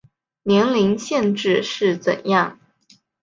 [0.41, 2.57] 年龄限制是怎样